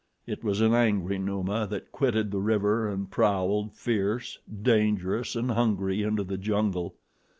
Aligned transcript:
It 0.25 0.43
was 0.43 0.61
an 0.61 0.73
angry 0.73 1.19
Numa 1.19 1.67
that 1.69 1.91
quitted 1.91 2.31
the 2.31 2.41
river 2.41 2.89
and 2.89 3.11
prowled, 3.11 3.75
fierce, 3.75 4.39
dangerous, 4.51 5.35
and 5.35 5.51
hungry, 5.51 6.01
into 6.01 6.23
the 6.23 6.39
jungle. 6.39 6.95